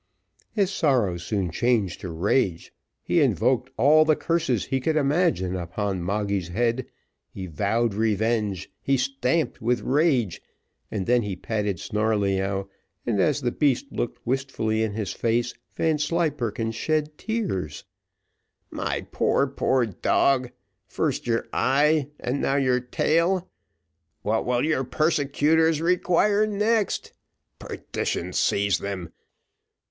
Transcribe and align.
His 0.51 0.71
sorrow 0.71 1.17
soon 1.17 1.51
changed 1.51 2.01
to 2.01 2.09
rage 2.09 2.73
he 3.03 3.21
invoked 3.21 3.69
all 3.77 4.03
the 4.03 4.15
curses 4.15 4.65
he 4.65 4.81
could 4.81 4.95
imagine 4.95 5.55
upon 5.55 6.01
Moggy's 6.01 6.47
head 6.47 6.87
he 7.29 7.45
vowed 7.45 7.93
revenge 7.93 8.71
he 8.81 8.97
stamped 8.97 9.61
with 9.61 9.81
rage 9.81 10.41
and 10.89 11.05
then 11.05 11.21
he 11.21 11.35
patted 11.35 11.79
Snarleyyow; 11.79 12.67
and 13.05 13.19
as 13.19 13.41
the 13.41 13.51
beast 13.51 13.91
looked 13.91 14.25
wistfully 14.25 14.81
in 14.81 14.93
his 14.93 15.13
face, 15.13 15.53
Vanslyperken 15.75 16.71
shed 16.71 17.15
tears. 17.15 17.83
"My 18.71 19.01
poor, 19.11 19.45
poor 19.45 19.85
dog! 19.85 20.49
first 20.87 21.27
your 21.27 21.47
eye 21.53 22.07
and 22.19 22.41
now 22.41 22.55
your 22.55 22.79
tail 22.79 23.51
what 24.23 24.47
will 24.47 24.65
your 24.65 24.83
persecutors 24.83 25.79
require 25.79 26.47
next? 26.47 27.13
Perdition 27.59 28.33
seize 28.33 28.79
them! 28.79 29.11